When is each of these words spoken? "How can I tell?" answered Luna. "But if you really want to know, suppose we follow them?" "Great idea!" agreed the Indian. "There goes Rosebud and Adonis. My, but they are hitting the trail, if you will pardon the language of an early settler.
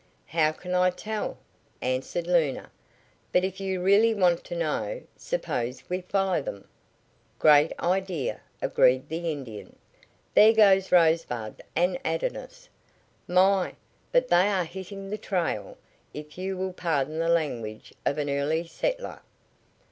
"How 0.25 0.51
can 0.51 0.73
I 0.73 0.89
tell?" 0.89 1.37
answered 1.79 2.25
Luna. 2.25 2.71
"But 3.31 3.43
if 3.45 3.59
you 3.61 3.79
really 3.83 4.15
want 4.15 4.43
to 4.45 4.55
know, 4.55 5.03
suppose 5.15 5.87
we 5.89 6.01
follow 6.01 6.41
them?" 6.41 6.67
"Great 7.37 7.71
idea!" 7.79 8.41
agreed 8.63 9.09
the 9.09 9.31
Indian. 9.31 9.75
"There 10.33 10.53
goes 10.53 10.91
Rosebud 10.91 11.61
and 11.75 11.99
Adonis. 12.03 12.67
My, 13.27 13.75
but 14.11 14.29
they 14.29 14.47
are 14.47 14.65
hitting 14.65 15.11
the 15.11 15.19
trail, 15.19 15.77
if 16.15 16.35
you 16.35 16.57
will 16.57 16.73
pardon 16.73 17.19
the 17.19 17.29
language 17.29 17.93
of 18.03 18.17
an 18.17 18.27
early 18.27 18.65
settler. 18.65 19.21